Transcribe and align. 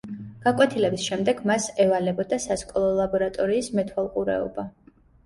გაკვეთილების 0.43 1.01
შემდეგ 1.09 1.43
მას 1.51 1.67
ევალებოდა 1.83 2.39
სასკოლო 2.47 2.87
ლაბორატორიის 3.01 3.71
მეთვალყურეობა. 3.81 4.65